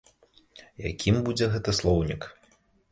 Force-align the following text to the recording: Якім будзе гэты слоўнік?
Якім 0.91 1.21
будзе 1.29 1.51
гэты 1.53 1.79
слоўнік? 1.83 2.21